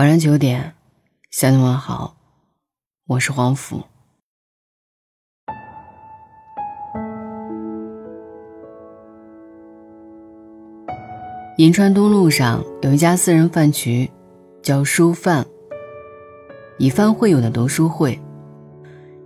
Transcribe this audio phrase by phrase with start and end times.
[0.00, 0.72] 晚上九点，
[1.30, 2.16] 向你们好，
[3.06, 3.82] 我是黄甫。
[11.58, 14.10] 银川东路上有一家私人饭局，
[14.62, 15.44] 叫书饭。
[16.78, 18.18] 以饭会友的读书会，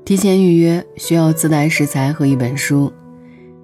[0.04, 2.93] 提前预约需要自带食材和一本书，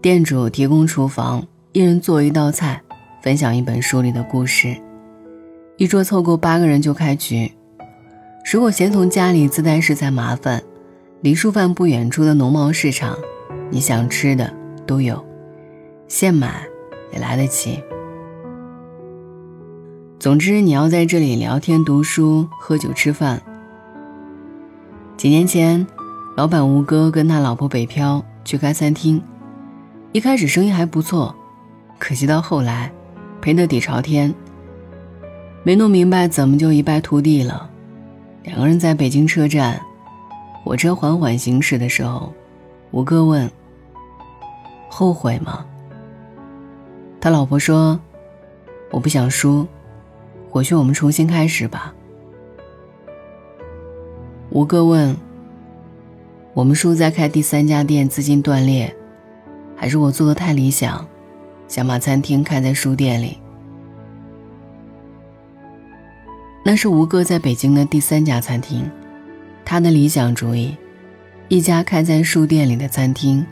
[0.00, 2.80] 店主提供厨房，一人做一道菜，
[3.20, 4.80] 分享一本书里的故事。
[5.80, 7.50] 一桌凑够八个人就开局。
[8.52, 10.62] 如果嫌从家里自带食材麻烦，
[11.22, 13.16] 离书饭不远处的农贸市场，
[13.70, 14.52] 你想吃的
[14.86, 15.24] 都有，
[16.06, 16.66] 现买
[17.14, 17.82] 也来得及。
[20.18, 23.40] 总之，你要在这里聊天、读书、喝酒、吃饭。
[25.16, 25.86] 几年前，
[26.36, 29.22] 老板吴哥跟他老婆北漂去开餐厅，
[30.12, 31.34] 一开始生意还不错，
[31.98, 32.92] 可惜到后来，
[33.40, 34.34] 赔得底朝天。
[35.62, 37.68] 没弄明白怎么就一败涂地了。
[38.42, 39.80] 两个人在北京车站，
[40.64, 42.32] 火车缓缓行驶的时候，
[42.90, 43.50] 吴哥问
[44.88, 45.64] ：“后悔吗？”
[47.20, 48.00] 他老婆说
[48.90, 49.66] ：“我不想输。”
[50.48, 51.94] 或许我们重新开始吧。
[54.48, 55.14] 吴哥问
[56.54, 58.92] ：“我们输在开第三家店资金断裂，
[59.76, 61.06] 还是我做的太理想，
[61.68, 63.38] 想把餐厅开在书店里？”
[66.62, 68.88] 那是吴哥在北京的第三家餐厅，
[69.64, 70.76] 他的理想主义，
[71.48, 73.44] 一家开在书店里的餐厅。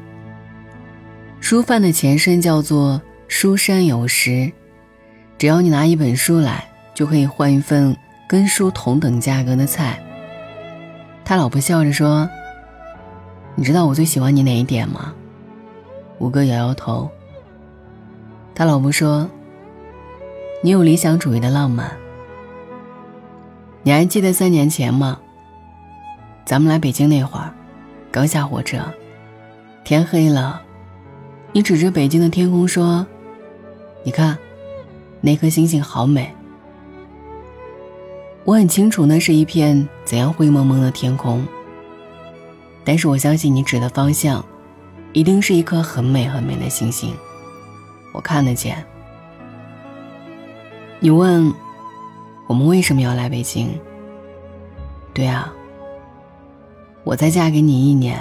[1.40, 4.52] 书饭的前身叫做书山有食，
[5.36, 6.64] 只要你拿一本书来。
[6.98, 7.96] 就可以换一份
[8.28, 10.02] 跟书同等价格的菜。
[11.24, 12.28] 他老婆笑着说
[13.54, 15.14] ：“你知道我最喜欢你哪一点吗？”
[16.18, 17.08] 吴哥摇摇头。
[18.52, 19.30] 他老婆说
[20.60, 21.96] ：“你有理想主义的浪漫。
[23.88, 25.18] 你还记得三年前吗？
[26.44, 27.50] 咱们来北京那会儿，
[28.12, 28.82] 刚下火车，
[29.82, 30.60] 天黑了，
[31.52, 33.06] 你指着北京的天空说
[34.04, 34.36] ：‘你看，
[35.22, 36.30] 那颗星星好美。’”
[38.44, 41.42] 我很清楚那是一片怎样灰蒙蒙的天空，
[42.84, 44.44] 但是我相信你指的方向，
[45.14, 47.16] 一定是一颗很美很美的星星，
[48.12, 48.84] 我看得见。
[51.00, 51.50] 你问，
[52.48, 53.68] 我们为什么要来北京？
[55.12, 55.52] 对啊，
[57.04, 58.18] 我再嫁给你一年，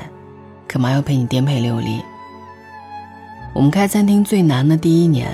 [0.67, 2.01] 干嘛要陪你颠沛流离？
[3.53, 5.31] 我们开餐厅最难的第一年，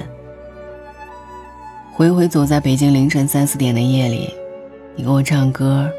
[1.91, 4.31] 回回走在北京凌晨三四点的夜里。
[4.95, 5.89] 你给我唱歌，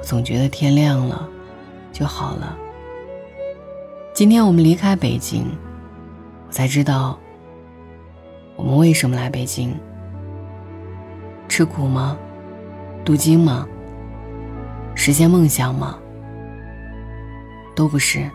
[0.00, 1.28] 总觉得天亮了
[1.92, 2.56] 就好了。
[4.14, 5.44] 今天我们离开北京，
[6.48, 7.18] 我才知道
[8.56, 9.76] 我们为什么来北京。
[11.48, 12.16] 吃苦吗？
[13.04, 13.66] 镀金吗？
[14.94, 15.98] 实现梦想吗？
[17.74, 18.28] 都不是，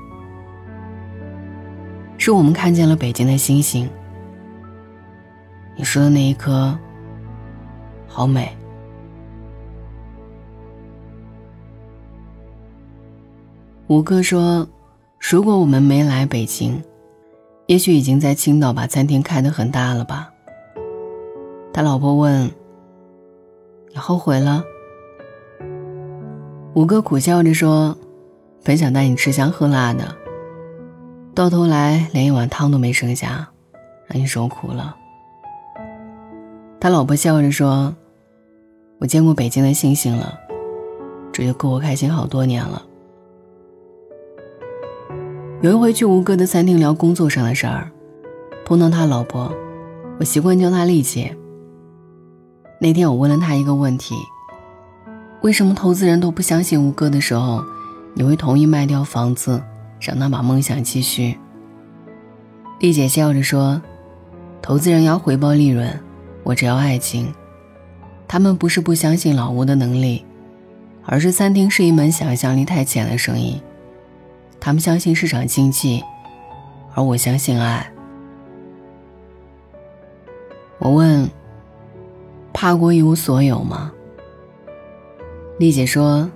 [2.17, 3.89] 是我们看见了北京的星星。
[5.75, 6.77] 你说的那一颗，
[8.07, 8.55] 好美。
[13.87, 14.67] 吴哥说
[15.19, 16.81] ：“如果我们没来北京，
[17.65, 20.31] 也许已经在青岛把餐厅开得很大了吧。”
[21.73, 22.49] 他老婆问
[23.91, 24.63] ：“你后悔了？”
[26.73, 27.97] 吴哥苦笑着说
[28.63, 30.15] ：“本想带你吃香喝辣的，
[31.35, 33.49] 到头来连一碗汤都没剩下，
[34.07, 34.95] 让你受苦了。”
[36.79, 37.93] 他老婆笑着说
[38.99, 40.39] ：“我见过北京的星星了，
[41.31, 42.81] 这就够我开心好多年了。”
[45.61, 47.91] 有一回去吴哥的餐厅聊工作上的事儿，
[48.65, 49.53] 碰到他老婆，
[50.19, 51.37] 我习惯叫他丽姐。
[52.83, 54.15] 那天我问了他一个问题：
[55.41, 57.63] 为什么投资人都不相信吴哥的时候，
[58.15, 59.61] 你会同意卖掉房子，
[59.99, 61.37] 让他把梦想继续？
[62.79, 63.79] 丽姐笑着说
[64.63, 65.87] ：“投资人要回报利润，
[66.41, 67.31] 我只要爱情。
[68.27, 70.25] 他们不是不相信老吴的能力，
[71.05, 73.61] 而是餐厅是一门想象力太浅的生意。”
[74.59, 76.03] 他们相信市场经济，
[76.95, 77.91] 而我相信爱。
[80.79, 81.29] 我问
[82.53, 83.91] ：“怕过一无所有吗？”
[85.59, 86.29] 丽姐说：“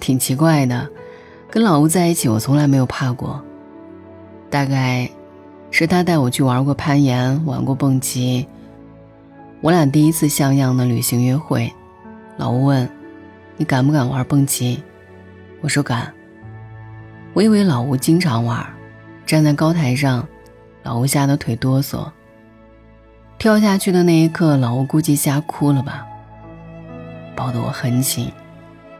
[0.00, 0.88] 挺奇怪的，
[1.50, 3.42] 跟老吴在一起，我从来没有怕过。
[4.48, 5.10] 大概
[5.70, 8.46] 是他带我去玩过攀岩，玩过蹦极。
[9.60, 11.72] 我俩第一次像样的旅行约会，
[12.36, 12.88] 老吴问
[13.56, 14.82] ：‘你敢不敢玩蹦极？’
[15.60, 16.12] 我说敢。”
[17.34, 18.66] 我以为老吴经常玩，
[19.26, 20.26] 站在高台上，
[20.82, 22.10] 老吴吓得腿哆嗦。
[23.38, 26.06] 跳下去的那一刻，老吴估计吓哭了吧。
[27.36, 28.32] 抱得我很紧，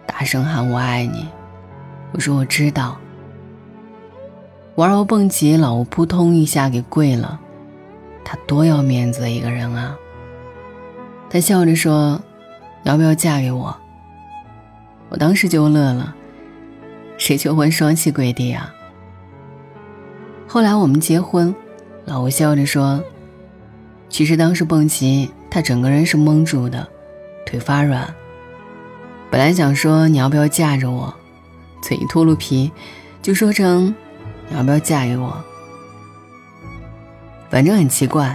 [0.06, 1.27] 大声喊我爱你。
[2.12, 2.97] 我说我知道。
[4.75, 7.41] 玩后蹦极，老吴扑通一下给跪了。
[8.23, 9.97] 他多要面子的一个人啊！
[11.31, 12.21] 他笑着说
[12.85, 13.75] ：“要不要嫁给我？”
[15.09, 16.15] 我当时就乐了，
[17.17, 18.75] 谁求婚双膝跪地啊？
[20.47, 21.55] 后来我们结婚，
[22.05, 23.03] 老吴笑着说
[24.17, 26.89] ：“其实当时蹦极，他整个人是蒙住的，
[27.45, 28.15] 腿发软。
[29.31, 31.15] 本来想说你要不要嫁着我，
[31.83, 32.73] 嘴一秃噜皮，
[33.21, 33.95] 就说成。”
[34.49, 35.37] 你要不要嫁给我？
[37.51, 38.35] 反正很奇怪，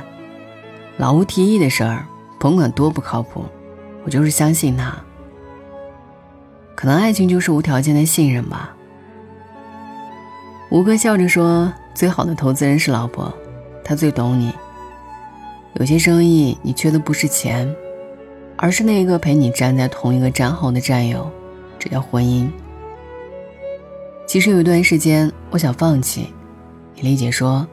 [0.97, 2.05] 老吴提议的事儿，
[2.39, 3.43] 甭管多不靠谱，
[4.03, 4.95] 我就是相信他。
[6.75, 8.75] 可能爱情就是无条件的信任吧。
[10.69, 13.33] 吴哥笑着说：“最好的投资人是老婆，
[13.83, 14.53] 她最懂你。
[15.75, 17.73] 有些生意你缺的不是钱，
[18.57, 21.29] 而是那个陪你站在同一个战壕的战友，
[21.79, 22.49] 这叫婚姻。”
[24.27, 26.33] 其实有一段时间，我想放弃。
[26.95, 27.67] 你丽姐说：“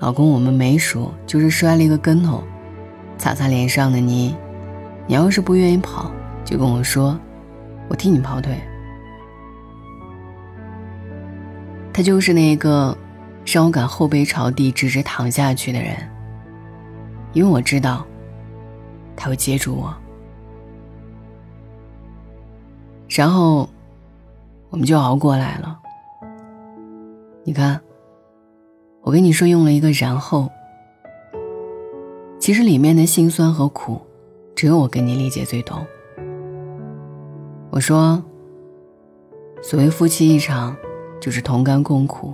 [0.00, 2.42] 老公，我们没输，就是摔了一个跟头，
[3.18, 4.34] 擦擦脸上的泥。
[5.06, 6.10] 你要是不愿意跑，
[6.44, 7.18] 就跟我说，
[7.88, 8.56] 我替你跑腿。”
[11.92, 12.96] 他就是那个
[13.44, 15.94] 让我敢后背朝地直直躺下去的人，
[17.32, 18.06] 因为我知道
[19.16, 19.94] 他会接住我，
[23.08, 23.68] 然后。
[24.72, 25.78] 我们就熬过来了。
[27.44, 27.78] 你看，
[29.02, 30.50] 我跟你说用了一个然后，
[32.40, 34.00] 其实里面的辛酸和苦，
[34.54, 35.86] 只有我跟你理解最懂。
[37.68, 38.24] 我说，
[39.60, 40.74] 所谓夫妻一场，
[41.20, 42.32] 就是同甘共苦。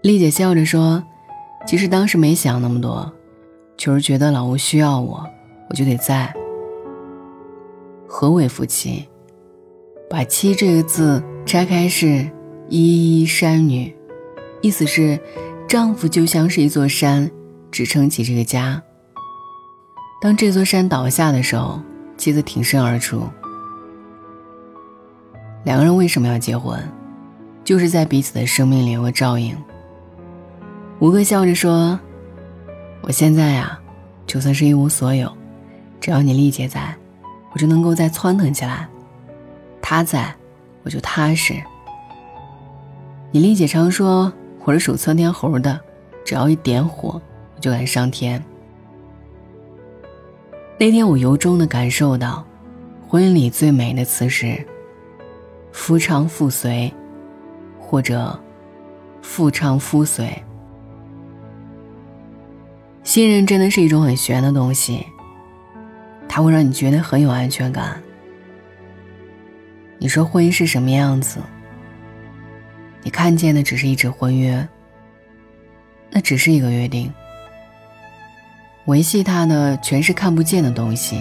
[0.00, 1.04] 丽姐笑着说
[1.66, 3.10] ：“其实当时没想那么多，
[3.76, 5.24] 就是觉得老吴需要我，
[5.68, 6.32] 我就得在。
[8.08, 9.06] 何为夫妻？”
[10.10, 12.28] 把“妻”这个字拆开是
[12.68, 13.94] “依依山女”，
[14.60, 15.18] 意思是
[15.68, 17.30] 丈夫就像是一座山，
[17.70, 18.82] 支撑起这个家。
[20.20, 21.80] 当这座山倒下的时候，
[22.16, 23.22] 妻子挺身而出。
[25.64, 26.82] 两个人为什么要结婚？
[27.62, 29.56] 就是在彼此的生命里有个照应。
[31.00, 31.98] 吴哥笑着说
[33.00, 33.80] ：“我现在呀，
[34.26, 35.32] 就算是一无所有，
[35.98, 36.94] 只要你丽姐在，
[37.52, 38.86] 我就能够再窜腾起来。”
[39.80, 40.34] 她在，
[40.82, 41.54] 我就踏实。
[43.30, 44.30] 你丽姐常说
[44.62, 45.80] 我是属窜天猴的，
[46.22, 47.18] 只要一点火，
[47.56, 48.44] 我就敢上天。
[50.76, 52.44] 那天我由衷的感受到，
[53.08, 54.62] 婚姻里最美的词是
[55.72, 56.92] “夫唱妇随”，
[57.80, 58.38] 或者
[59.22, 60.30] “妇唱夫随”。
[63.10, 65.04] 信任真的是一种很玄的东西，
[66.28, 68.00] 它会让你觉得很有安全感。
[69.98, 71.40] 你说婚姻是什么样子？
[73.02, 74.64] 你看见的只是一纸婚约，
[76.12, 77.12] 那只是一个约定。
[78.84, 81.20] 维系它的全是看不见的东西。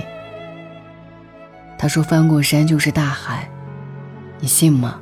[1.76, 3.50] 他说翻过山就是大海，
[4.40, 5.02] 你信吗？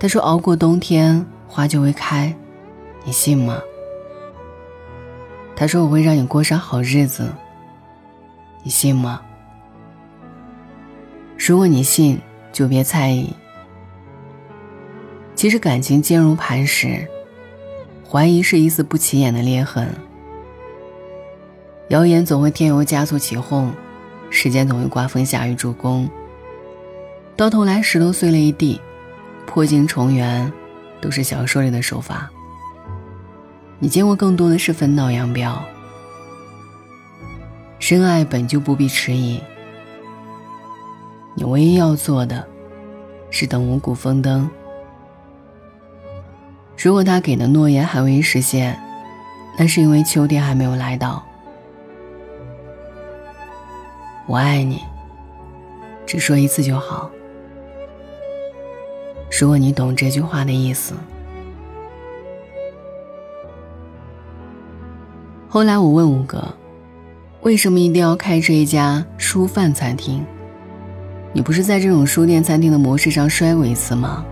[0.00, 2.34] 他说熬过冬天花就会开，
[3.04, 3.62] 你信吗？
[5.56, 7.32] 他说我会让你过上好日子，
[8.62, 9.22] 你信吗？
[11.38, 12.20] 如果你信，
[12.52, 13.32] 就别猜疑。
[15.34, 17.06] 其实感情坚如磐石，
[18.08, 19.88] 怀疑是一丝不起眼的裂痕。
[21.88, 23.72] 谣言总会添油加醋起哄，
[24.30, 26.08] 时间总会刮风下雨助攻。
[27.36, 28.80] 到头来石头碎了一地，
[29.44, 30.50] 破镜重圆，
[31.00, 32.30] 都是小说里的手法。
[33.84, 35.62] 你见过更多的是分道扬镳。
[37.78, 39.38] 深爱本就不必迟疑。
[41.34, 42.48] 你唯一要做的，
[43.28, 44.48] 是等五谷丰登。
[46.78, 48.80] 如果他给的诺言还未实现，
[49.58, 51.22] 那是因为秋天还没有来到。
[54.26, 54.82] 我爱你，
[56.06, 57.10] 只说一次就好。
[59.38, 60.94] 如果你懂这句话的意思。
[65.54, 66.52] 后来我问五哥，
[67.42, 70.20] 为什么一定要开这一家书饭餐厅？
[71.32, 74.26] 你不是在这种书店、餐厅的模式上摔过一次吗？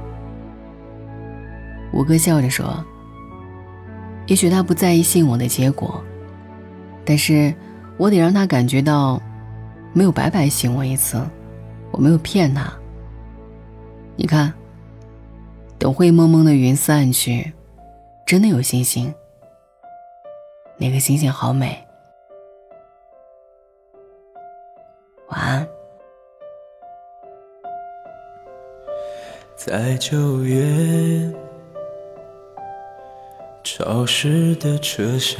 [1.92, 2.84] 吴哥笑着说
[4.26, 6.02] ：“也许他不在意信我的结果，
[7.04, 7.54] 但是
[7.98, 9.22] 我得让他感觉到，
[9.92, 11.22] 没有白白信我一次，
[11.92, 12.68] 我没有骗他。
[14.16, 14.52] 你看，
[15.78, 17.52] 等灰蒙蒙的云散去，
[18.26, 19.14] 真的有星星。
[20.76, 21.78] 那个星星好美。”
[25.28, 25.68] 晚安。
[29.54, 31.32] 在九月
[33.62, 35.38] 潮湿的车厢，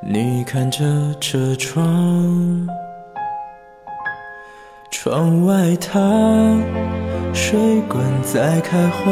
[0.00, 0.84] 你看着
[1.20, 2.68] 车窗，
[4.92, 5.98] 窗外它
[7.34, 9.10] 水管在开花，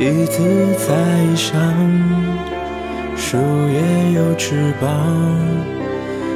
[0.00, 0.42] 椅子
[0.74, 1.54] 在异乡，
[3.16, 4.90] 树叶有翅膀，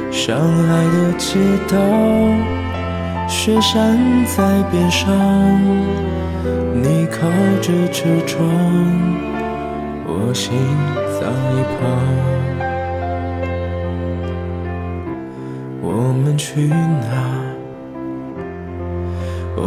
[0.09, 1.37] 上海的街
[1.67, 1.77] 道。
[3.27, 5.13] 雪山在边上，
[6.73, 7.27] 你靠
[7.61, 8.39] 着车窗，
[10.07, 10.53] 我心
[11.19, 11.79] 脏一旁。
[15.81, 17.11] 我们去哪？
[19.57, 19.65] 哦。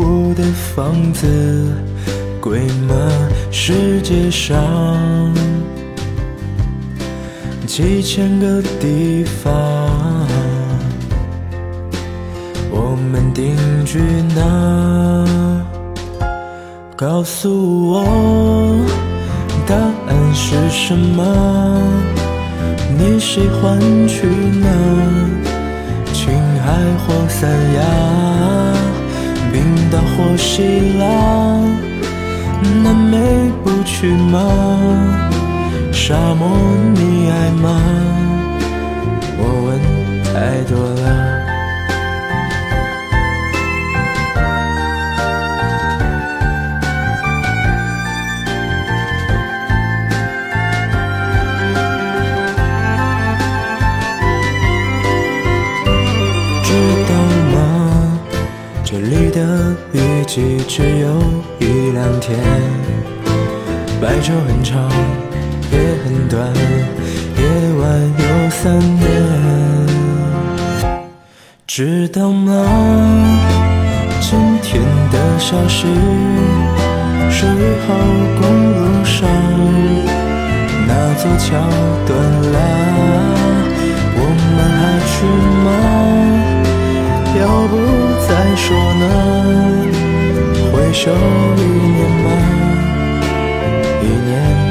[0.00, 1.26] 我的房子，
[2.40, 2.94] 贵吗？
[3.50, 5.34] 世界上
[7.66, 9.52] 几千个地方，
[12.70, 13.98] 我们定居
[14.36, 15.66] 哪？
[16.96, 18.86] 告诉我。
[19.66, 21.82] 答案是什么？
[22.96, 24.68] 你喜欢去哪？
[26.12, 26.72] 青海
[27.04, 27.80] 或三亚，
[29.52, 30.62] 冰岛或希
[30.98, 31.04] 腊，
[32.82, 34.38] 南美不去吗？
[35.92, 36.48] 沙漠
[36.94, 37.80] 你爱吗？
[39.38, 39.68] 我问
[40.24, 41.37] 太多了。
[62.08, 62.38] 一两天，
[64.00, 64.80] 白昼很长，
[65.70, 66.42] 夜很短，
[67.36, 67.42] 夜
[67.78, 67.84] 晚
[68.18, 69.06] 有三年。
[71.66, 72.50] 知道吗？
[74.22, 75.86] 今天的消息，
[77.30, 77.94] 十一号
[78.40, 79.28] 公路上
[80.86, 81.46] 那座桥
[82.06, 82.18] 断
[82.52, 82.56] 了，
[84.16, 84.20] 我
[84.56, 85.14] 们还去
[85.62, 85.68] 吗？
[87.38, 87.72] 要不
[88.26, 89.04] 再说呢？
[90.88, 92.30] 回首一年吗？
[94.00, 94.67] 一年